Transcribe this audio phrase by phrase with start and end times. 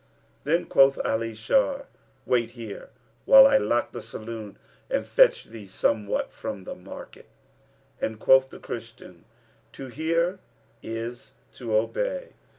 [0.45, 1.85] '"Then quoth Ali Shar,
[2.25, 2.89] "Wait here,
[3.25, 4.57] while I lock the saloon
[4.89, 7.27] and fetch thee somewhat from the market;"
[8.01, 9.25] and quoth the Christian,
[9.73, 10.39] "To hear
[10.81, 12.29] is to obey."